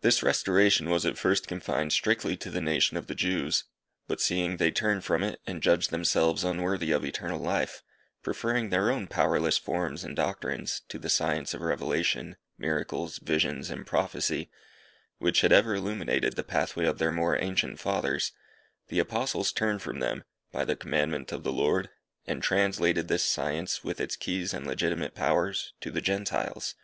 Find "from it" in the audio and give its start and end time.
5.04-5.42